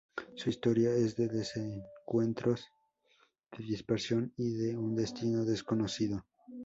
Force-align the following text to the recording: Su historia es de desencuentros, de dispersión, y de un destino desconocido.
Su 0.33 0.49
historia 0.49 0.89
es 0.95 1.15
de 1.15 1.27
desencuentros, 1.27 2.65
de 3.55 3.63
dispersión, 3.63 4.33
y 4.35 4.55
de 4.55 4.75
un 4.75 4.95
destino 4.95 5.45
desconocido. 5.45 6.25